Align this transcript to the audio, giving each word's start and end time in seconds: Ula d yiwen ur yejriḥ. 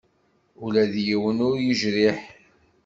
Ula 0.63 0.83
d 0.93 0.95
yiwen 1.05 1.37
ur 1.49 1.55
yejriḥ. 1.65 2.19